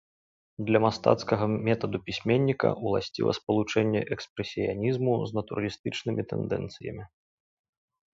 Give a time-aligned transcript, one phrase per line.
[0.67, 7.03] Для мастацкага метаду пісьменніка ўласціва спалучэнне экспрэсіянізму з натуралістычнымі тэндэнцыямі.